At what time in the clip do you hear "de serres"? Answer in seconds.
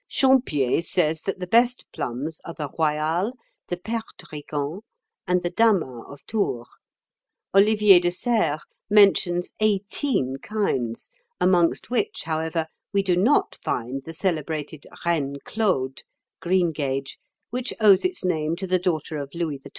7.99-8.61